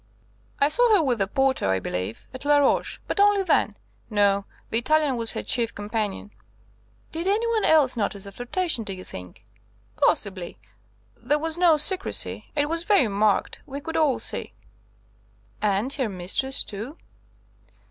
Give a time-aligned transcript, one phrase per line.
[0.59, 3.77] "I saw her with the porter, I believe, at Laroche, but only then.
[4.09, 6.31] No, the Italian was her chief companion."
[7.11, 9.45] "Did any one else notice the flirtation, do you think?"
[9.97, 10.57] "Possibly.
[11.15, 12.45] There was no secrecy.
[12.55, 13.61] It was very marked.
[13.67, 14.53] We could all see."
[15.61, 16.97] "And her mistress too?"